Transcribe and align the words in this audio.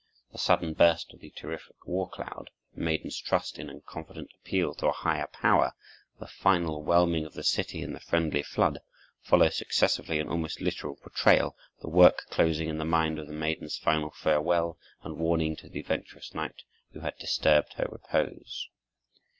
The 0.31 0.39
sudden 0.39 0.73
burst 0.73 1.13
of 1.13 1.19
the 1.19 1.29
terrific 1.29 1.85
war 1.85 2.09
cloud, 2.09 2.49
the 2.73 2.81
maiden's 2.81 3.19
trust 3.19 3.59
in 3.59 3.69
and 3.69 3.85
confident 3.85 4.31
appeal 4.33 4.73
to 4.73 4.87
a 4.87 4.91
higher 4.91 5.27
power, 5.27 5.73
the 6.19 6.25
final 6.25 6.81
whelming 6.81 7.23
of 7.23 7.33
the 7.35 7.43
city 7.43 7.83
in 7.83 7.93
the 7.93 7.99
friendly 7.99 8.41
flood, 8.41 8.79
follow 9.21 9.49
successively 9.49 10.17
in 10.17 10.27
almost 10.27 10.59
literal 10.59 10.95
portrayal, 10.95 11.55
the 11.81 11.87
work 11.87 12.25
closing 12.31 12.67
in 12.67 12.79
the 12.79 12.83
mood 12.83 13.19
of 13.19 13.27
the 13.27 13.33
maiden's 13.33 13.77
final 13.77 14.09
farewell 14.09 14.79
and 15.03 15.19
warning 15.19 15.55
to 15.57 15.69
the 15.69 15.81
adventurous 15.81 16.33
knight 16.33 16.63
who 16.93 17.01
had 17.01 17.15
disturbed 17.19 17.73
her 17.73 17.85
repose. 17.91 18.69